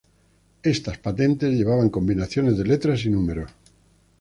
[0.63, 3.51] Estas patentes llevaban combinaciones de letras y números.